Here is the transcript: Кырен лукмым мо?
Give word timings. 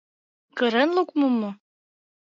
Кырен 0.57 0.89
лукмым 0.97 1.33
мо? 1.41 1.51